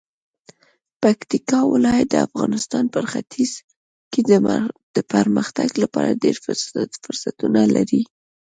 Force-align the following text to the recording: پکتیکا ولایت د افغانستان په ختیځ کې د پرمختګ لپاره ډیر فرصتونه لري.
پکتیکا 1.03 1.59
ولایت 1.73 2.07
د 2.11 2.15
افغانستان 2.27 2.85
په 2.93 2.99
ختیځ 3.11 3.51
کې 4.11 4.21
د 4.95 4.97
پرمختګ 5.13 5.69
لپاره 5.83 6.19
ډیر 6.23 6.35
فرصتونه 7.03 7.61
لري. 7.75 8.01